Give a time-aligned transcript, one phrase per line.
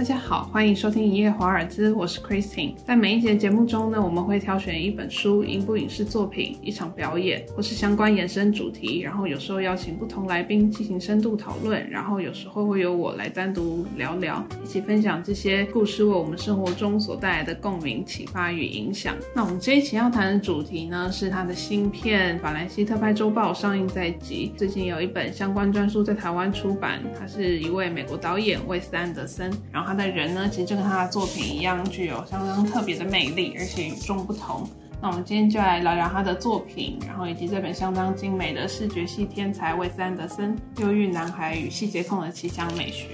[0.00, 2.74] 大家好，欢迎收听《一夜华尔兹》，我是 Christine。
[2.86, 19.14] 在每一节节目中呢，我们会挑选一本书、一部影视作品、一场表演，或是相关延伸主题，然后有时候邀请不同来宾进行深度讨论，然后有时候会由我来单独聊聊，一起分享这些故事为我们生活中所带来的共鸣、启发与影响。
[19.34, 29.89] 那我们这一期要谈的主题呢，是他的新片《法兰西特派周报》上映在即，最近有一本相关专书在台湾出版，他是一位美国导演魏斯安德森，然后。
[29.90, 34.68] 他的人呢，其实就跟他的作品一样，具有相当特别的魅力，而且与众不同。
[35.02, 43.06] 那我们今天就来聊聊他的作品，然后以及这本相当精美的视觉系天才魏斯安德森《忧郁男孩与细节控的奇想美学》。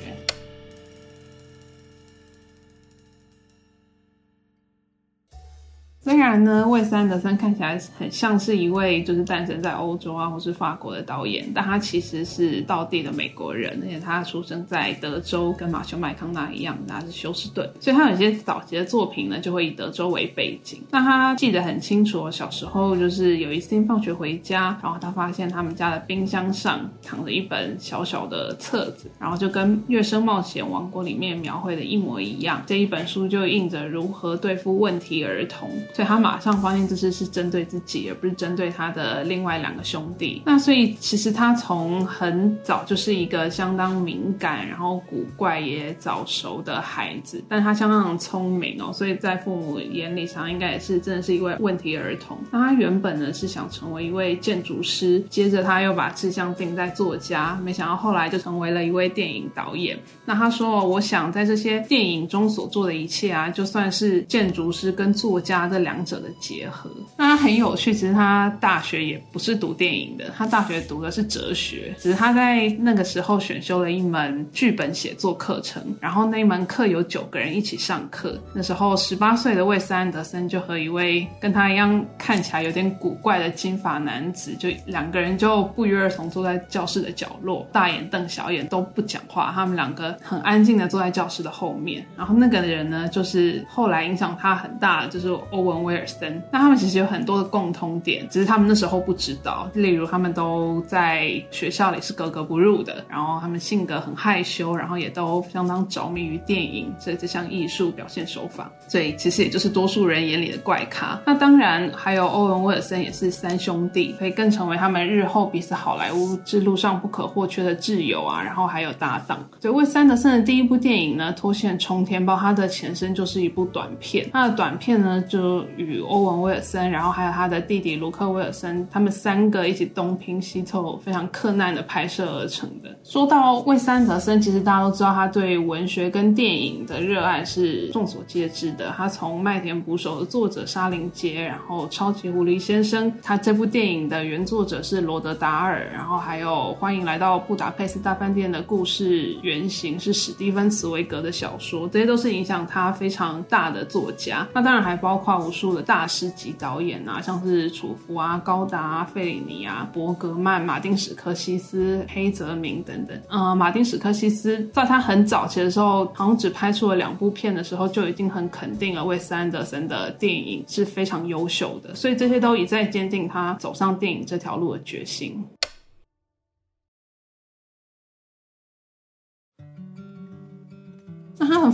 [6.27, 20.83] 然呢，魏斯安德森看起来很像是一位就是诞生在欧洲啊，或是法国的导演，但他其实是道地的美国人，而且他出生在德州，跟马修麦康纳一样，他是休斯顿，所以他有些早期的作品呢，就会以德州为背景。
[20.91, 32.63] 那他记得很清楚，小时候就是有一次放学回家，然后他发现他们家的冰箱上躺着一本小小的册子，然后就跟《月升冒险王国》里面描绘的一模一样。
[32.67, 35.71] 这一本书就印着如何对付问题儿童。
[35.93, 40.43] 所以他他马上发现这是是针对自己，而不是针对他的另外两个兄弟。
[40.45, 47.43] 那所以其实他从很早就是一个相当敏感，然后古怪也早熟的孩子。
[47.49, 52.39] 但他相当聪明哦，所以在父母眼里上应该也是真的是一位问题儿童。
[52.51, 59.99] 那他原本呢是想成为一位建筑师，接着他又把志向定在作家，没想到后来就成为了一位电影导演。
[60.25, 67.93] 那他说：“我想在这些电影中所做的一切啊，就算是建筑师跟作家这。”两者的结合，那他很有趣。
[67.93, 71.95] 其实他大学也不是读电影的，他大学读的是哲学。
[71.99, 78.39] 只是他在那个时候选修了一门剧本写作课程，然后那一门课有九个人一起上课。
[78.53, 89.51] 那时候十八岁的魏斯安德森就和一位跟他一样看起来有点古怪的金发男子，就两个人就不约而同坐在教室的角落，大眼瞪小眼都不讲话。
[89.55, 92.05] 他们两个很安静的坐在教室的后面。
[92.17, 95.77] 然后那个人呢，就是后来影响他很大的，就是欧文。
[95.87, 99.67] 威威尔森，那他们其实有很多的共通点，只是他们那时候不知道。
[99.73, 111.19] 例如，他们都在学校里是格格不入的，然后他们性格很害羞，然后也都相当着迷于电影，所以这项艺术表现手法，所以其实也就是多数人眼里的怪咖。
[111.25, 119.43] 那当然还有欧文威尔森也是三兄弟，可以更成为他们日后彼此好莱坞之路上不可或缺的挚友啊，然后还有搭档。
[119.61, 125.65] 所以为三德森的第一部电影呢，《脱线冲天包》，它的前身就是一部短片，它的短片呢就。
[125.77, 132.91] 与与欧文·威尔森，然后还有他的弟弟卢克·威尔森，他们三个一起东拼西凑，非常困难的拍摄而成的。
[133.05, 138.93] 说到魏斯安德森，其实大家都知道他对文学跟电影的热爱是众所皆知的。
[138.97, 154.45] 他从《麦田捕手》的作者沙林杰，然后《超级狐狸先生》，他这部电影的原作者是罗德·达尔，然后还有《欢迎来到布达佩斯大饭店》的故事原型是史蒂芬·茨威格的小说，这些都是影响他非常大的作家。
[154.53, 155.76] 那当然还包括无数。
[155.81, 163.19] 大师级导演啊，像是楚夫啊、高达、费里尼啊、伯格曼、马丁史科西斯、黑泽明等等。
[163.29, 175.45] 嗯，马丁史科西斯在他很早期的时候，好像只拍出了两部片的时候，就已经很肯定了魏斯安德森的电影是非常优秀的，所以这些都一再坚定他走上电影这条路的决心。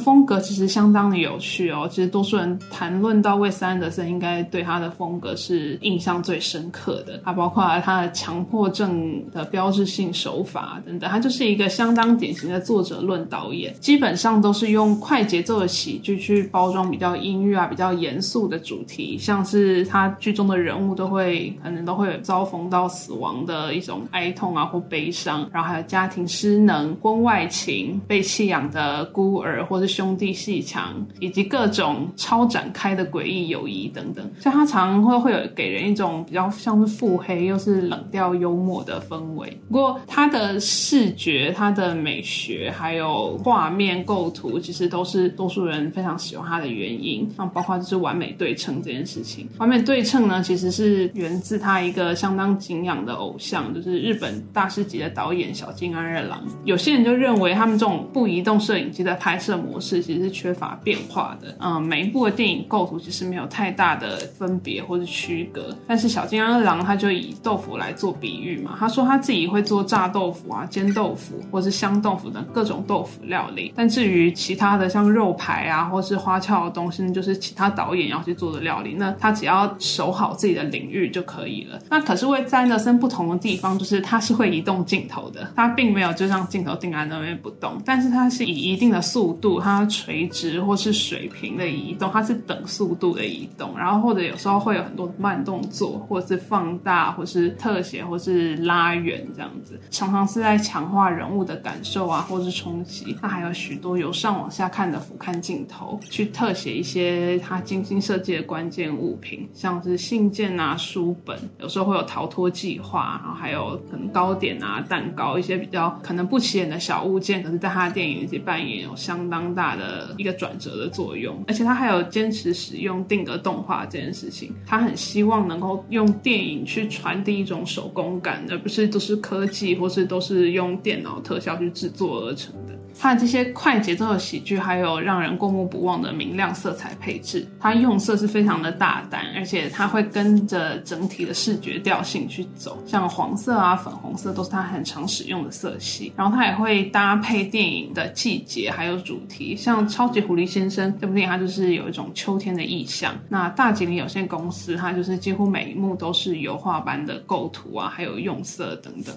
[0.02, 1.88] 风格其实相当的有趣哦。
[1.88, 7.18] 其实多数人谈论到魏斯安德森，应该对他的风格是印象最深刻的。
[7.24, 13.74] 他包括他的强迫症的标志性手法等等，他就是一个相当典型的作者论导演。
[13.80, 29.62] 基本上都是用快节奏的喜剧去包装比较阴郁啊、比较严肃的主题，像是他剧中的人物都会可能都会有遭逢到死亡的一种哀痛啊或悲伤，然后还有家庭失能、婚外情、被弃养的孤儿。
[29.62, 39.56] 或是兄弟戏强，以及各种超展开的诡异友谊等等，所以他常会会有给人一种比较像是腹黑又是冷调幽默的氛围。
[39.68, 47.28] 不过他的视觉、他的美学还有画面构图，其实都是多数人非常喜欢他的原因。
[47.36, 56.42] 那包括就是完美对称这件事情，完美对称呢，其实是源自他一个相当敬仰的偶像，就是日本大师级的导演小津安二郎。
[56.64, 59.52] 有些人就认为他们这种不移动摄影机的拍摄。
[59.52, 61.54] 模是其实是缺乏变化的。
[61.58, 65.76] 嗯，每一部的电影构图其实没有太大的分别或是区隔。
[65.86, 73.72] 但是小金刚狼他就以豆腐来做比喻嘛，他说他自己会做炸豆腐啊、煎豆腐或是香豆腐等各种豆腐料理。
[73.76, 81.78] 但至于其他的像肉排啊或是花俏的东西，就是其他导演要去做的料理，那他只要守好自己的领域就可以了。
[81.90, 103.16] 那可是为詹德森不同的地方就是他是会移动镜头的，他并没有就让镜头定在那边不动，但是他是以一定的速度，它垂直或是水平的移动，它是等速度的移动，然后或者有时候会有很多慢动作，或者是放大，或是特写，或是拉远这样子，常常是在强化人物的感受啊，或是冲击。
[103.22, 121.40] 那还有许多由上往下看的俯瞰镜头，去特写一些他精心设计的关键物品，像是信件啊、书本，有时候会有逃脱计划，然后还有可能糕点啊、蛋糕一些比较可能不起眼的小物件，可是在他的电影里扮演有相当大大的一个转折的作用。
[121.46, 132.72] 而且他还有坚持使用定格动画这件事情，他很希望能够用电影去传递一种手工感，而不是都是科技或是都是用电脑特效去制作而成的。
[132.98, 146.12] 他的这些快节奏的喜剧，还有让人过目不忘的明亮色彩配置，它用色是非常的大胆，而且它会跟着整体的视觉调性去走，像黄色啊、粉红色都是他很常使用的色系。
[146.14, 153.14] 然后他也会搭配电影的季节还有主题，像《超级狐狸先生》这部电影，它就是有一种秋天的意象。
[153.28, 159.14] 那大吉林有限公司，它就是几乎每一幕都是油画般的构图啊，还有用色等等。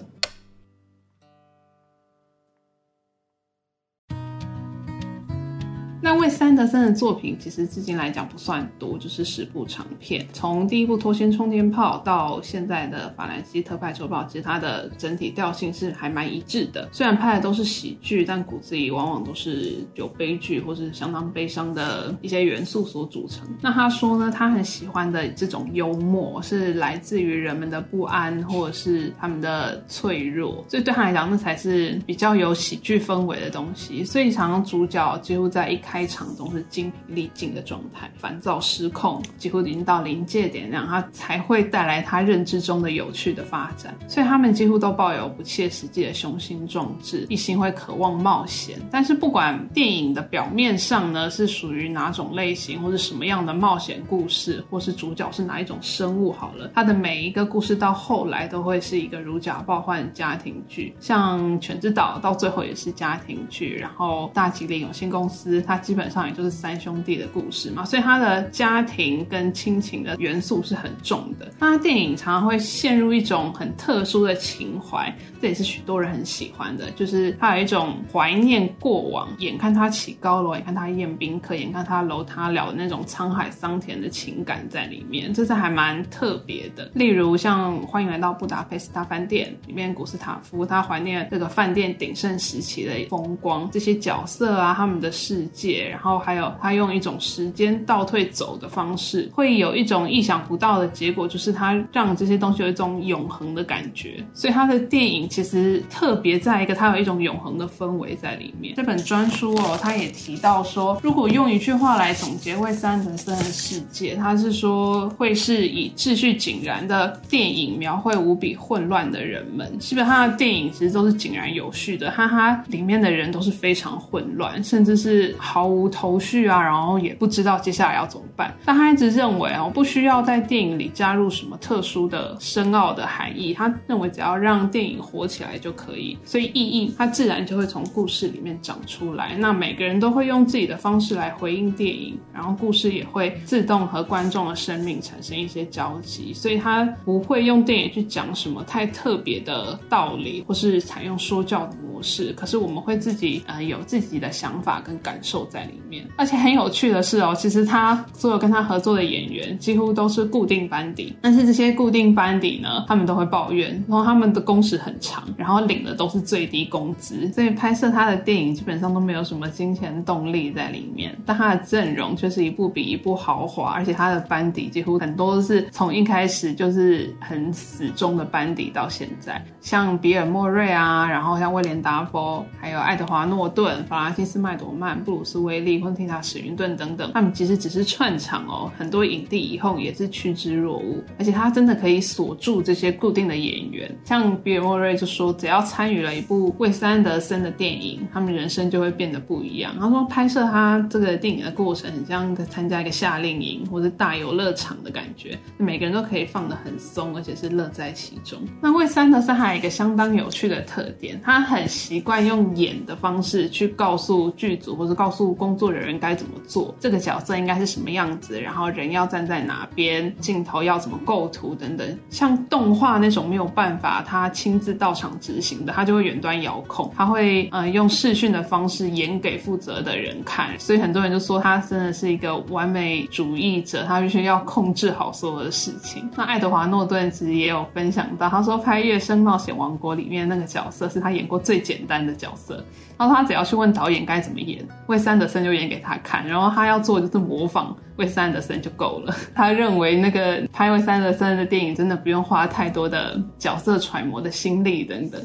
[6.06, 10.24] 那为三德森的作品，其实至今来讲不算多，就是十部长片。
[10.32, 16.88] 从第一部《脱线冲天炮》到现在的《法兰西特派手报》，其实它的整体调性是还蛮一致的。
[16.92, 23.44] 虽然拍的都是喜剧，但骨子里往往都是有悲剧或是相当悲伤的一些元素所组成。
[23.60, 34.04] 那他说呢，他很喜欢的这种幽默，是来自于人们的不安或者是他们的脆弱，所以对他来讲，那才是比较有喜剧氛围的东西。
[34.04, 35.95] 所以常常主角几乎在一开。
[35.96, 43.96] 开场总是精疲力尽的状态，烦躁失控，几乎已经到临界点，那样他才会带来他认知中的有趣的发展。
[44.06, 48.78] 所以他们几乎都抱有不切实际的雄心壮志，一心会渴望冒险。
[48.90, 60.94] 但是不管电影的表面上呢是属于哪种类型，或是什么样的冒险故事，或是主角是哪一种生物，好了，他的每一个故事到后来都会是一个如假包换的家庭剧。
[61.00, 65.80] 像《犬之岛》到最后也是家庭剧，然后大吉林有限公司它。
[65.86, 71.48] 基本上也就是三兄弟的故事嘛，所以他的家庭跟亲情的元素是很重的。
[71.60, 86.90] 那电影常常会陷入一种很特殊的情怀，这也是许多人很喜欢的，就是他有一种怀念过往，眼看他起高楼，眼看他宴宾客，眼看他楼塌了的那种沧海桑田的情感在里面，这是还蛮特别的。
[86.94, 95.75] 例如像《欢迎来到布达佩斯大饭店》里面，古斯塔夫他怀念这个饭店鼎盛时期的风光，这些角色啊，他们的世界。
[95.84, 104.24] 然后还有他用一种时间倒退走的方式，会有一种意想不到的结果，就是他让这些东西有一种永恒的感觉。
[104.32, 108.74] 所以他的电影其实特别在一个，他有一种永恒的氛围在里面。
[108.76, 119.78] 这本专书哦，他也提到说，如果用一句话来总结魏三德森的世界，他是说会是以秩序井然的电影描绘无比混乱的人们。
[119.78, 125.65] 基本上他的电影其实都是井然有序的，哈哈，里面的人都是非常混乱，甚至是毫。
[125.66, 128.56] 毫无头绪啊，然后也不知道接下来要怎么办。
[128.64, 133.52] 但他一直认为哦，不需要在电影里加入什么特殊的深奥的含义。
[133.52, 139.34] 他认为只要让电影火起来就可以，所以意义它自然就会从故事里面长出来。
[139.36, 146.32] 那每个人都会用自己的方式来回应电影，然后故事也会自动和观众的生命产生一些交集。
[146.32, 152.32] 所以他不会用电影去讲什么太特别的道理，或是采用说教的模式。
[152.34, 155.44] 可是我们会自己呃有自己的想法跟感受。
[155.46, 171.16] 在里面，而且很有趣的是哦，其实他所有跟他合作的演员几乎都是固定班底，但是这些固定班底呢，他们都会抱怨，然后他们的工时很长，然后领的都是最低工资，所以拍摄他的电影基本上都没有什么金钱动力在里面。
[171.24, 185.35] 但他的阵容却是一部比一部豪华，而且他的班底几乎很多都是从一开始就是很死忠的班底到现在，像比尔莫瑞啊，然后像威廉达佛，还有爱德华诺顿、法拉西斯麦朵曼、布鲁斯。
[185.38, 199.74] 威利昆汀塔史云顿等等，他们其实只是串场哦，很多影帝以后也是趋之若鹜，而且他真的可以锁住这些固定的演员，像比尔莫瑞就说，只要参与了一部魏斯安德森的电影，他们人生就会变得不一样。
[199.78, 208.38] 他说拍摄他这个电影的过程，很像在参加一个夏令营或者大游乐场的感觉，每个人都可以放得很松，而且是乐在其中。
[208.60, 221.98] 那魏斯安德森还有一个相当有趣的特点，他很习惯用演的方式去告诉剧组或者告诉工作人员该怎么做，这个角色应该是什么样子，然后人要站在哪边，镜头要怎么构图等等。
[222.10, 230.58] 像动画那种没有办法他亲自到场执行的，他就会远端遥控，他会呃用视讯的方式演给负责的人看。
[230.58, 236.08] 所以很多人就说他真的是一个完美主义者，他必须要控制好所有的事情。
[236.16, 242.64] 那爱德华诺顿其实也有分享到，他说拍《月升冒险王国》里面那个角色是他演过最简单的角色。
[242.98, 249.14] 然后他只要去问导演该怎么演，魏三德森就演给他看，然后他要做就是模仿魏三德森就够了。
[249.34, 255.20] 他认为那个拍魏三德森的电影真的不用花太多的角色揣摩的心力等等。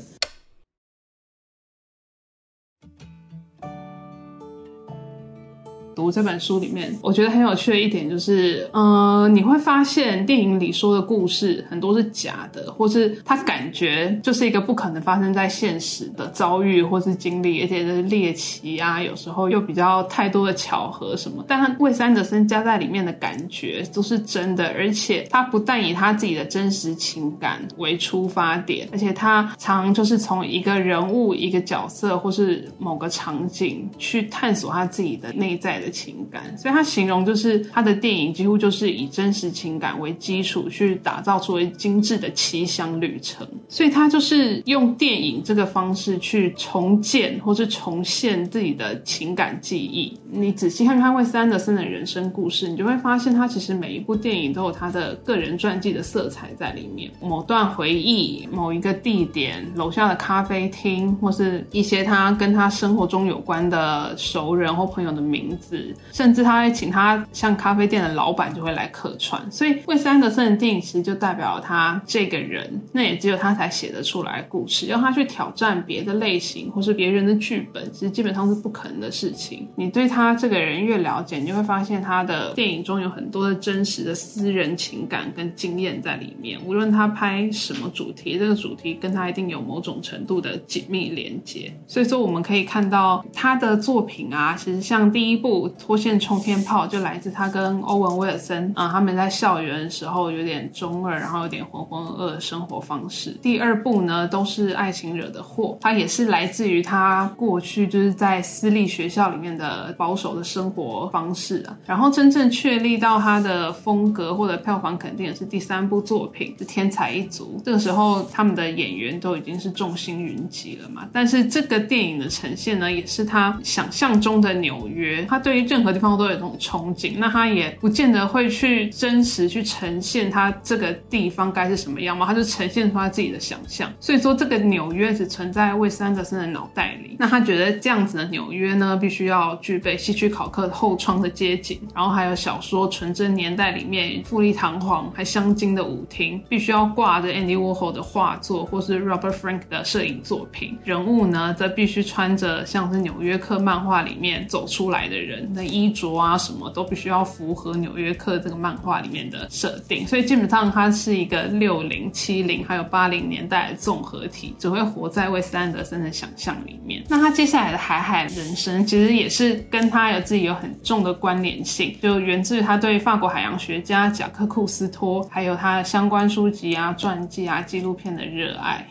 [6.01, 21.45] 读这本书里面，我觉得很有趣的一点就是，嗯，你会发现电影里说的故事很多是假的，或是他感觉就是一个不可能发生在现实的遭遇或是经历，而且是猎奇啊，有时候又比较太多的巧合什么。
[21.47, 35.81] 但魏三德森加在里面的感觉都是真的，而且他不但以他自己的真实情感为出发点，而且他常就是从一个人物、一个角色或是某个场景去探索他自己的内在。
[35.81, 50.17] 的情感，所以他形容就是他的电影几乎就是以真实情感为基础去打造出精致的奇想旅程，所以他就是用电影这个方式去重建或是重现自己的情感记忆。
[50.31, 57.11] 你仔细看看魏斯安德森的人生故事，你就会发现他其实每一部电影都有他的个人传记的色彩在里面。
[57.21, 65.80] 某段回忆、某一个地点、楼下的咖啡厅，或是一些他跟他生活中有关的熟人或朋友的名字。
[66.11, 74.87] 甚至他会请他像咖啡店的老板就会来客串，所以魏斯安德森的电影其实就代表他这个人，那也只有他才写得出来故事。
[74.87, 79.67] 要他去挑战别的类型或是别人的剧本，其实基本上是不可能的事情。
[79.75, 86.59] 你对他这个人越了解，你就会发现他的电影中有很多的真实的私人情感跟经验在里面。
[86.65, 91.73] 无论他拍什么主题，这个主题跟他一定有某种程度的紧密连接。
[91.87, 95.70] 所以说，我们可以看到他的作品啊，其实像第一部。
[95.79, 103.31] 脱线冲天炮就来自他跟欧文威尔森啊，他们在校园的时候有点中二，然后有点浑浑噩噩的生活方式。
[103.41, 111.77] 第二部呢，都是爱情惹的祸，它也是来自于他过去就是在私立学校里面的保守的生活方式啊。
[111.85, 117.61] 然后真正确立到他的风格或者票房肯定也是第三部作品是天才一族。
[117.63, 121.07] 这个时候他们的演员都已经是众星云集了嘛。
[121.13, 125.60] 但是这个电影的呈现呢，也是他想象中的纽约，他对。
[125.65, 133.91] 任何地方都有这种憧憬，那他也不见得会去真实去呈现他这个地方该是什么样嘛，他就呈现出他自己的想象。
[133.99, 137.15] 所以说，这个纽约只存在魏斯安德森的脑袋里。
[137.19, 150.77] 那他觉得这样子的纽约呢，必须要具备希区考克后窗的街景，然后还有小说《纯真年代》里面富丽堂皇还镶金的舞厅，必须要挂着 Andy Warhol 的画作或是 Robert Frank 的摄影作品。
[150.83, 155.40] 人物呢，则必须穿着像是纽约客漫画里面走出来的人。
[155.53, 167.03] 的衣着啊，什么都必须要符合《纽约客》这个漫画里面的设定，所以基本上它是一个六零、七零还有八零年代的综合体，只会活在魏斯安德森的想象里面。
[167.09, 178.85] 那他接下来的海海人生，其实也是跟他有自己有很重的关联性，就源自于他对法国海洋学家贾克库斯托，还有他的相关书籍啊、传记啊、纪录片的热爱。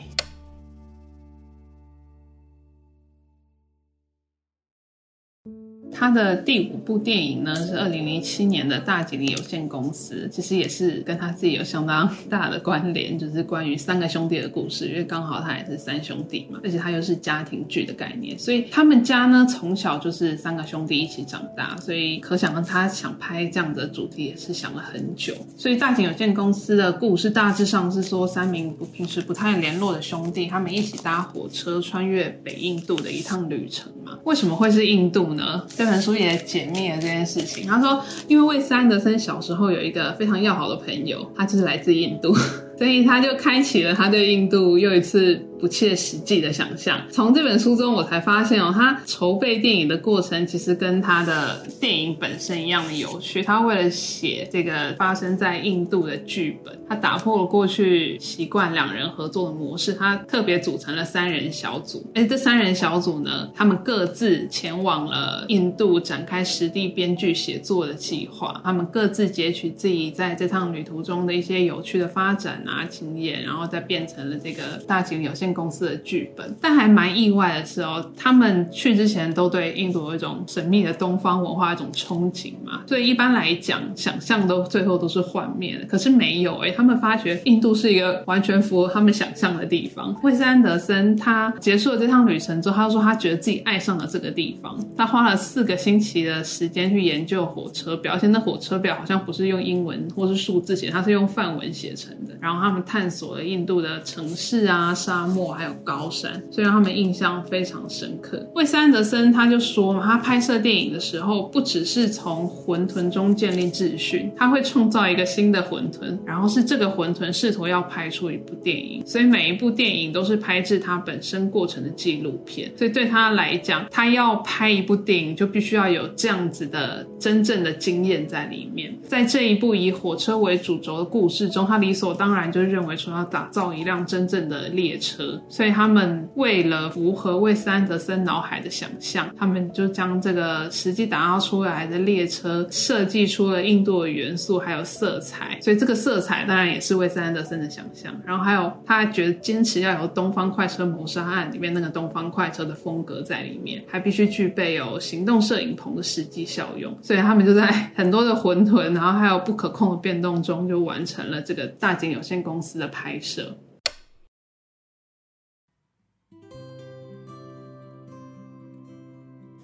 [6.00, 25.34] 他的第五部电影呢是二零零七年的大吉利有限公司，其实也是跟他自己有相当大的关联，就是关于三个兄弟的故事，因为刚好他也是三兄弟嘛，而且他又是家庭剧的概念，所以他们家呢从小就是三个兄弟一起长大，所以可想他想拍这样的主题也是想了很久。
[25.54, 33.92] 所以大井有限公司的故事大致上是说三名不平时不太联络的兄弟，他们一起搭火车穿越北印度的一趟旅程。
[34.24, 35.62] 为什么会是印度呢？
[35.68, 37.66] 这本书也解密了这件事情。
[37.66, 42.34] 他说，因为魏斯安德森小时候有一个非常要好的朋友，他就是来自印度，
[42.78, 47.00] 所以他就开启了他对印度又一次不切实际的想象。
[47.10, 53.42] 从这本书中，我才发现哦，他筹备电影的过程其实跟他的电影本身一样的有趣。
[53.42, 62.04] 他为了写这个发生在印度的剧本，他打破了过去习惯两人合作的模式，他特别组成了三人小组。
[62.14, 68.60] 哎，这三人小组呢，他们各自前往了印度展开实地编剧写作的计划。
[68.64, 76.56] 他们各自截取自己在这趟旅途中的一些有趣的发展啊经验，然后再变成了这个大型有限公司的剧本。
[76.60, 85.84] 但还蛮意外的是哦，他们去之前都对印度有一种神秘的东方文化一种憧憬嘛，所以一般来讲，想象都最后都是幻灭的。
[85.86, 90.14] 可是没有哎，他们发觉印度是一个完全符合他们想象的地方。
[90.14, 94.78] 惠斯安德森他结束了这趟旅程之后，他说他觉得自己爱上了这个地方。
[94.96, 102.34] 他花了四个星期的时间去研究火车表，现在火车表好像不是用英文或是数字写，它是用梵文写成的。
[102.40, 108.44] 然后他们探索了印度的城市啊、沙漠还有高山，所以让他们印象非常深刻。
[108.54, 119.02] 魏斯安德森他就说嘛，他拍摄电影的时候，不只是从混沌中建立秩序，他会创造一个新的混沌，然后是这个混沌试图要拍出一部电影。
[119.06, 122.70] 所以每一部电影都是拍制它本身过程的纪录片。
[122.76, 128.96] 所以对他来讲，他要拍一部电影，就必须要有这样子的真正的经验在里面。
[129.02, 135.29] 在这一部以火车为主轴的故事中，他理所当然就认为说要打造一辆真正的列车。
[135.48, 145.58] 所以他们为了符合魏斯安德森脑海的想象，他们就将这个实际打造出来的列车设计出了印度的元素还有色彩。
[145.60, 148.14] 所以这个色彩当然也是魏斯安德森的想象。
[148.24, 156.96] 然后还有他还觉得坚持要有《东方快车谋杀案》里面那个东方快车的风格在里面，还必须具备有行动摄影棚的实际效用。
[157.02, 163.56] 所以他们就在很多的混沌，然后还有不可控的变动中，就完成了这个大景有限公司的拍摄。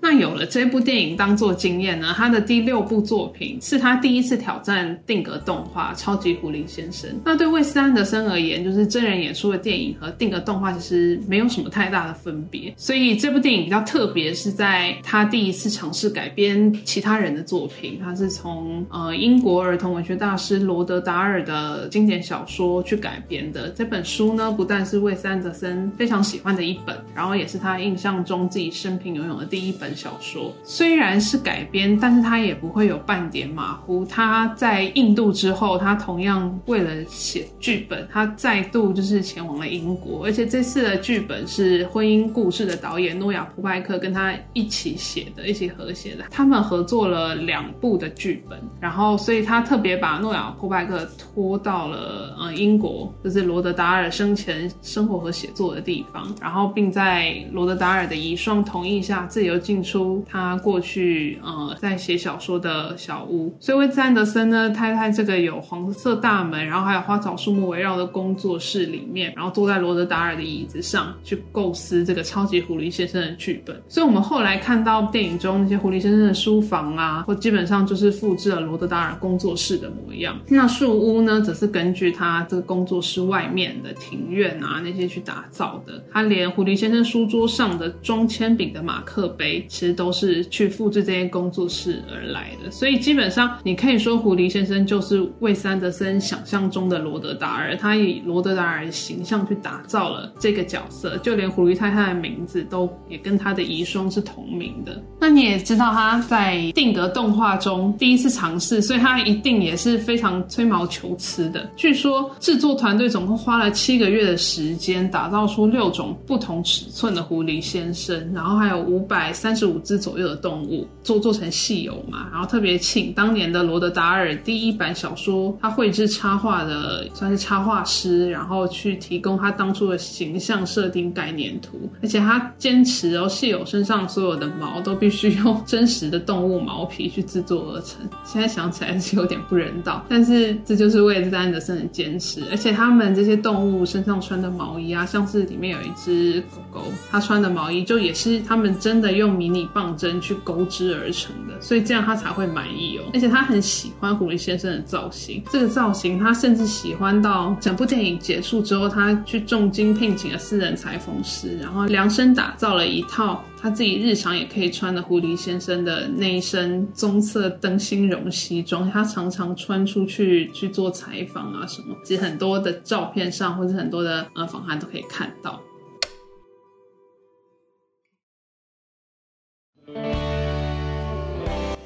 [0.08, 7.10] 那有了这部电影当做经验呢，他的第六部作品是他第一次挑战定格动画《超级狐狸先生》。
[7.24, 12.72] 那对魏斯安德森而言，就是真人演出的电影和定格动画其实没有什么太大的分别。
[12.76, 17.98] 所以这部电影比较特别，是在他第一次尝试改编其他人的作品。
[18.00, 23.70] 他是从呃英国儿童文学大师罗德达尔的经典小说去改编的。
[23.70, 29.95] 这本书呢，不但是魏斯安德森非常喜欢的一本，然后也是他印象中自己生平拥有的第一本。
[29.96, 34.04] 小说虽然是改编，但是他也不会有半点马虎。
[34.04, 46.24] 他在印度之后，他同样为了写剧本，他再度就是前往了英国，而且这次的剧本是婚姻故事的导演诺亚普派克跟他一起写的，一起合写的。
[46.30, 59.85] 他们合作了两部的剧本，然后所以他特别把诺亚普派克拖到了呃英国，就是罗德达尔生前生活和写作的地方，然后并在罗德达尔的遗孀同意下自由进。
[59.86, 73.80] 出他过去呃在写小说的小屋，所以为安德森呢，他在这个有黄色大门，然后还有花草树木围绕的工作室里面，然后坐在罗德达尔的椅子上去构思这个超级狐狸先生的剧本。
[73.88, 80.38] 所以我们后来看到电影中那些狐狸先生的书房啊，或基本上就是复制了罗德达尔工作室的模样。
[80.48, 86.02] 那树屋呢，则是根据他这个工作室外面的庭院啊那些去打造的。
[86.12, 89.64] 他连狐狸先生书桌上的装铅笔的马克杯。
[89.76, 104.98] 其实都是去复制这些工作室而来的，所以基本上你可以说狐狸先生就是魏三德森想象中的罗德达尔，他以罗德达尔形象去打造了这个角色，就连狐狸太太的名字都也跟他的遗孀是同名的。
[105.20, 111.70] 那你也知道他在定格动画中第一次尝试，所以他一定也是非常吹毛求疵的。
[111.76, 119.65] 据说制作团队总共花了七个月的时间，打造出六种不同尺寸的狐狸先生，然后还有五百三十。
[119.66, 138.00] 五只左右的动物做做成戏偶嘛，然后特别请当年的罗德达尔第一版小说他绘制插画的算是插画师，然后去提供他当初的形象设定概念图，而且他坚持哦戏友身上所有的毛都必须用真实的动物毛皮去制作而成。
[138.24, 142.42] 现在想起来是有点不人道，但是这就是为了安德森的坚持。
[142.50, 149.66] 而且他们这些动物身上穿的毛衣啊，像是里面有一只狗狗，它穿的毛衣就也是他们真的用迷你。
[149.76, 153.10] 棒针去钩织而成的，所以这样他才会满意哦。
[153.12, 168.90] 而且他很喜欢狐狸先生的造型，这个造型他甚至喜欢到整部电影结束之后，他去重金聘请了私人裁缝师，然后量身打造了一套他自己日常也可以穿的狐狸先生的那一身棕色灯芯绒西装。
[168.90, 175.60] 他常常穿出去去做采访啊什么，其实很多的照片上或者很多的呃访谈都可以看到。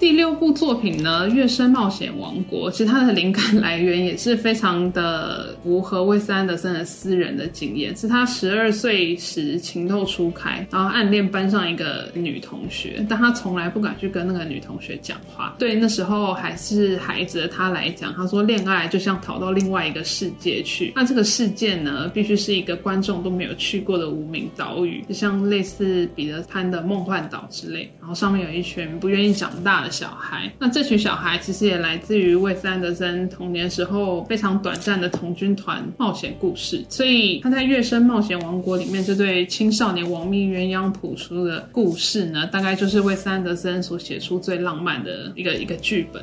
[0.00, 15.54] 第六部作品呢，《月升冒险王国》，其实它的灵感来源也是非常的符合魏斯安德森的私人的经验，是他十二岁时情窦初开，然后暗恋班上一个女同学，但他从来不敢去跟那个女同学讲话。
[15.58, 29.89] 对那时候还是孩子的他来讲，他说恋爱就像逃到另外一个世界去，那这个世界呢，必须是一个观众都没有去过的无名岛屿，就像类似彼得潘的梦幻岛之类，然后上面有一群不愿意长大的。
[29.90, 46.22] 小孩，那这群小孩其实也来自于魏斯安德森童年时候非常短暂的童军团冒险故事，所以他在《月升冒险王国》里面这对青少年亡命鸳鸯谱出的故事呢，大概就是魏斯安德森所写出最浪漫的一个一个剧本。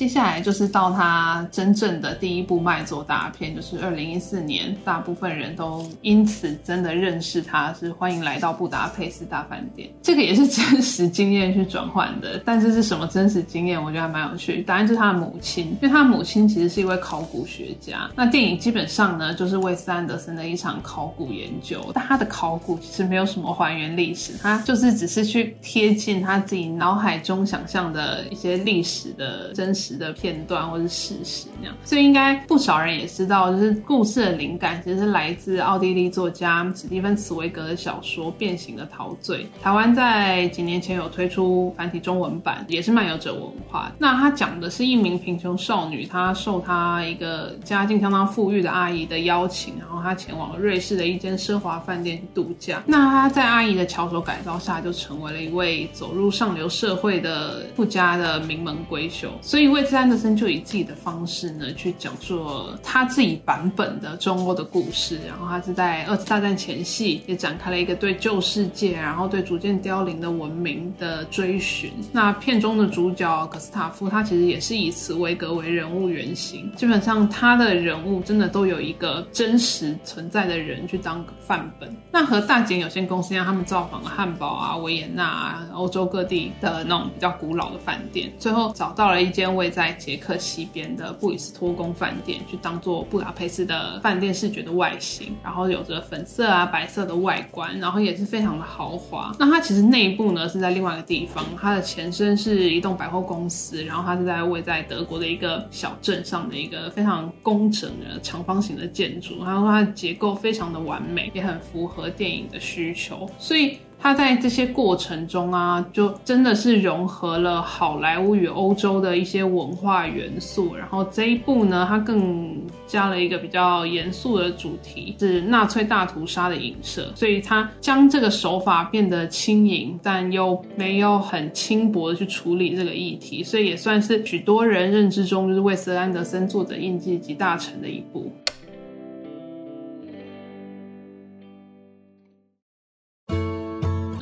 [0.00, 9.90] 接下来就是到他真正的第一部卖座大片，就是二零一四年，大部分人都因此真的认识他，是欢迎来到布达佩斯大饭店。
[10.00, 13.78] 这个也是真实经验去转换的，但是是什么真实经验？
[13.78, 14.62] 我觉得还蛮有趣。
[14.62, 18.10] 答案就是他的母亲，因为他的母亲其实是一位考古学家。
[18.16, 29.89] 那电影基本上呢，就是为斯安德森的一场考古研究，但他的考古其实没有什么还原历史，他就是只是去贴近他自己脑海中想象的一些历史的真实。
[29.96, 39.44] 的片段或是事实那样，所以应该不少人也知道，就是故事的灵感其实是来自奥地利作家史蒂芬·茨威格的小说《变形的陶醉》。
[39.62, 43.92] 台湾在几年前有推出繁体中文版，也是漫游者文化。
[43.98, 52.82] 那他讲的是一名贫穷少女，她受她一个家境相当富裕的阿姨的邀请，然后她前往瑞士的一间奢华饭店度假。
[52.86, 59.30] 那她在阿姨的巧手改造下，就成为了一位走入上流社会的富家的名门闺秀。
[59.40, 62.46] 所以为魏斯安德森就以自己的方式呢，去讲述
[62.82, 65.18] 他自己版本的中欧的故事。
[65.26, 71.90] 然后他是在二次大战前夕，也展开了一个对旧世界，然后对逐渐凋零的文明的追寻。
[72.12, 76.70] 那片中的主角格斯塔夫，他其实也是以茨威格为人物原型。
[76.76, 81.90] 基本上他的人物真的都有一个真实存在的人去当范本。
[82.12, 99.30] 那和大景有限公司一样，他们造访了汉堡啊、维也纳啊、欧洲各地的那种比较古老的饭店，最后找到了一间为在捷克西边的布里斯托宫饭店，去当做布达佩斯的饭店视觉的外形，然后有着粉色啊、白色的外观，然后也是非常的豪华。
[99.38, 113.76] 那它其实内部呢是在另外一个地方，它的前身是一栋百货公司，然后它是在位在德国的一个小镇上的一个非常工整的长方形的建筑，然后它的结构非常的完美，也很符合电影的需求，所以。
[114.02, 120.74] 他在这些过程中啊，就真的是融合了好莱坞与欧洲的一些文化元素。
[120.74, 127.12] 然后这一部呢，它更加了一个比较严肃的主题，是纳粹大屠杀的影射。
[127.14, 133.44] 所以他将这个手法变得轻盈，但又没有很轻薄的去处理这个议题。
[133.44, 138.32] 所以也算是许多人认知中就是魏斯安德森作者印记集大成的一部。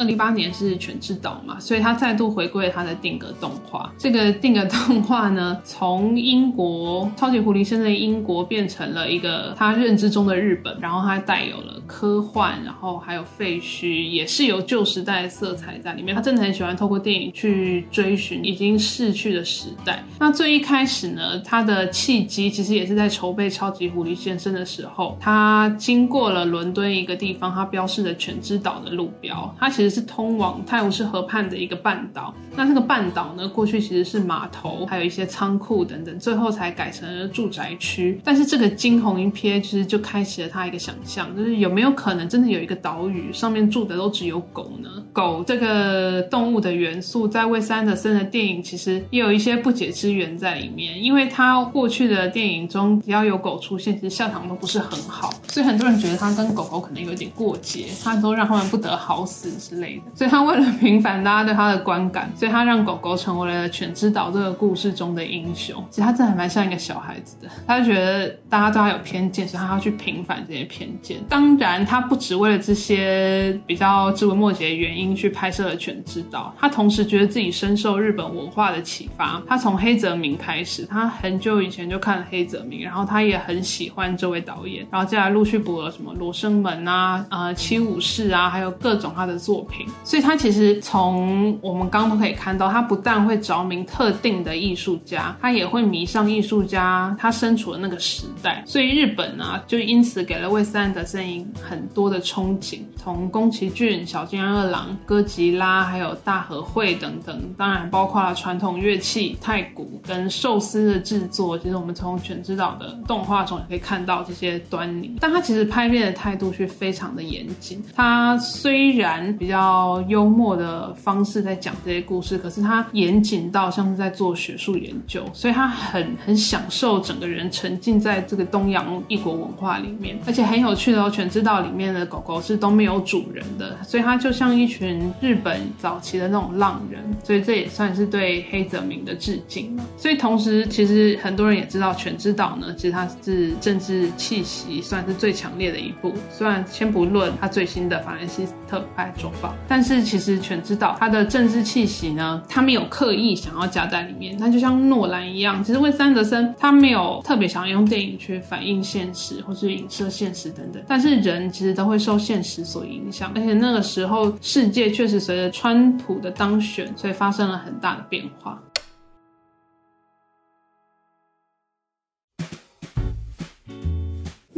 [0.09, 3.93] 零一八年是《犬之岛》嘛，所以他再度回归他的定格动画。
[3.99, 16.17] 这个定格动画呢，从英国超级狐狸先生的英国变成了一个他认知中的日本，然后它带有了科幻，然后还有废墟，也是有旧时代的色彩在里面。
[16.17, 20.03] 他真的很喜欢透过电影去追寻已经逝去的时代。
[20.19, 29.98] 那最一开始呢，他的契机其实也是在筹备超级狐狸先生的时候，他经过了伦敦一个地方，他标示的犬之岛的路标，他其实。
[29.99, 32.33] 是通往泰晤士河畔的一个半岛。
[32.55, 38.21] 那这个半岛呢，过去其实是码头，还有一些仓库等等，最后才改成了住宅区。
[38.25, 44.89] 但是这个惊鸿一瞥，其实就开启了他一个想象，就是有没有可能真的有一个岛屿上面住的都只有狗呢？
[45.13, 59.88] 狗这个动物的元素，在魏斯安德森的电影其实也有一些不解之缘在里面，因为他过去的电影中，只要有狗出现，其实下场都不是很好，所以很多人觉得他跟狗狗可能有点过节，他都让他们不得好死之类。
[60.15, 65.85] 所以他为了平反大家对他的观感，所以他让狗狗成为了犬之岛这个故事中的英雄。
[65.91, 71.19] 其实他真的还蛮像一个小孩子的，他就觉得大家对他有偏见，所以他要去平反这些偏见。
[71.29, 79.43] 当然，他不只为了这些比较枝微末节的原因去拍摄了犬之岛，他同时觉得自己深受日本文化的启发。
[79.47, 89.78] 他从黑泽明开始，他很久以前就看了黑泽明，然后他也很喜欢这位导演，然后接下来陆续补了什么《罗生门》啊、呃《七武士》啊，还有各种他的作品。
[90.05, 98.63] 所以他其实从我们刚刚可以看到，他不但会着迷特定的艺术家，他也会迷上艺术家他身处的那个时代。
[98.67, 111.59] 所以日本呢，就因此给了魏斯安德森很多的憧憬，从宫崎骏、小津安二郎、哥吉拉，还有大和会等等，当然包括了传统乐器、太鼓跟寿司的制作。
[111.59, 115.17] 其实我们从全知道的动画中也可以看到这些端倪。
[115.21, 117.83] 但他其实拍片的态度却非常的严谨。
[117.95, 119.68] 他虽然比较
[120.09, 131.11] 幽默的方式在讲这些故事，可是他严谨到像是在做学术研究，所以他很很享受整个人沉浸在这个东洋异国文化里面，而且很有趣的哦。
[131.11, 139.77] 全知道里面的狗狗是都没有主人的，所以它就像一群日本早期的那种浪人，所以这也算是对黑泽明的致敬。
[139.97, 146.13] 所以同时，其实很多人也知道全知道呢，其实它是政治气息算是最强烈的一部。
[146.31, 149.31] 虽然先不论它最新的法兰西特派周
[149.67, 154.37] 但是其实全知道他的政治气息呢，他没有刻意想要加在里面。
[154.39, 168.61] 它就像诺兰一样，其实魏三德森他没有特别想要用电影去反映现实或是影射现实等等，但是人其实都会受现实所影响，而且那个时候世界确实随着川普的当选，所以发生了很大的变化。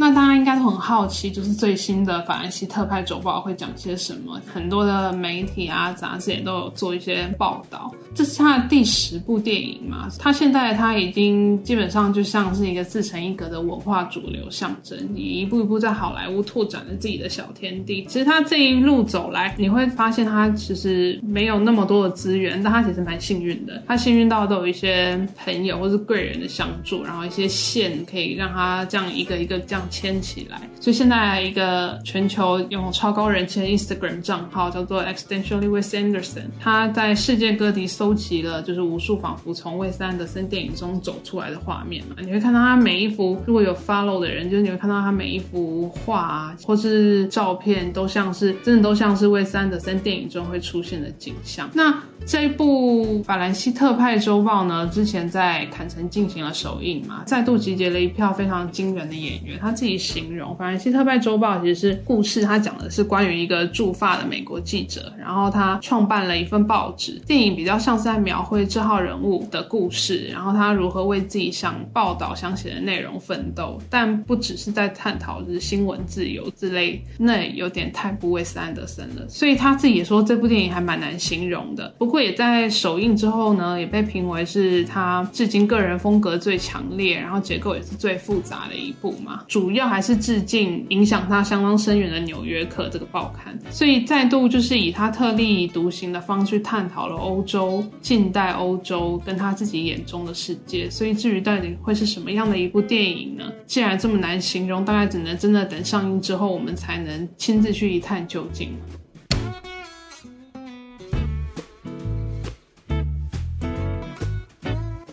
[0.00, 4.40] 那大家应该都很好奇，就是最新的法兰西特派周报会讲些什么？
[4.50, 7.94] 很多的媒体啊、杂志也都有做一些报道。
[8.14, 10.08] 这是他的第十部电影嘛？
[10.18, 18.02] 他现在他已经基本上就像是一个自成一格的文化主流象征，你一步一步在好莱坞拓展了自己的小天地。
[18.06, 23.82] 其实他这一路走来，你会发现他其实没有那么多的资源，但他其实蛮幸运的。
[23.86, 29.86] 他幸运到都有一些朋友或是贵人的相助，然后一些线可以让他这样一个一个这样。
[30.00, 51.68] 牵起来，所以现在一个全球拥有超高人气的 Instagram 账号叫做 Accidentally with Anderson，他在世界各地搜集了就是无数仿佛从魏斯安德森电影中走出来的画面嘛，你会看到他每一幅如果有 follow 的人，就是你会看到他每一幅画，或是照片都像是真的都像是魏斯安德森电影中会出现的景象。
[51.74, 59.58] 那这一部《法兰西特派周报》呢，之前在坎城进行了首映嘛，再度集结了一票非常惊人的演员。
[59.58, 67.18] 他自己形容，《法兰西特派周报》其实是故事，他讲的是关于一个驻法的美国记者，然后他创办了一份报纸。
[67.26, 79.26] 电影比较像是在描绘这号人物的故事，然后他如何为自己想报道、想写的内容奋斗，但不只是在探讨就是新闻自由之类，那有点太不为斯安德森了。
[79.30, 81.88] 所以他自己也说，这部电影还蛮难形容的。
[81.96, 89.42] 不过也在首映之后呢，也被评为是他至今个人风格最强烈，然后结构也是最复杂的一部嘛。
[89.48, 100.90] 主主要还是致敬影响他相当深远的《纽约客》这个报刊，所以再度就是以他特立独行的方式探讨了欧洲近代欧洲跟他自己眼中的世界。
[100.90, 103.44] 所以至于到底会是什么样的一部电影呢？
[103.64, 108.70] 既然这么难形容，大概只能真的等上映之后，我们才能亲自去一探究竟。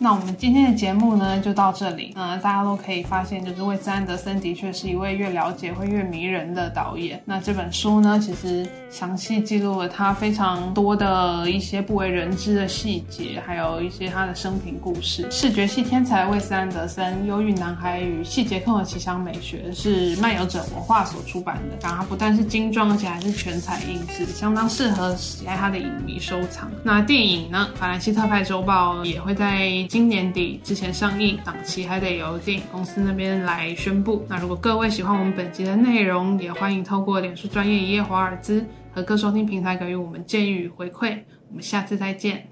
[0.08, 2.14] 那我们今天的节目呢，就到这里。
[2.16, 7.22] 嗯，大家都可以发现，就是魏斯安德森的确是一位越了解会越迷人的导演。
[7.26, 15.30] 那这本书呢，其实详细记录了他非常多的一些不为人知的细节，还有一些他的生平故事。
[15.30, 21.78] 视觉系天才魏斯安德森，《忧郁男孩与细节控的奇想美学》是漫游者文化所出版的。
[21.82, 26.72] 然后它不但是精装，而且还是全彩印制，相当适合喜爱他的影迷收藏。
[26.82, 29.68] 那电影呢，《法兰西特派周报》也会在。
[29.98, 34.24] 今年底之前上映，档期还得由电影公司那边来宣布。
[34.30, 41.18] 那如果各位喜欢我们本集的内容，也欢迎透过脸书专业一夜华尔兹和各收听平台给予我们建议与回馈。
[41.50, 42.48] 我们下次再见。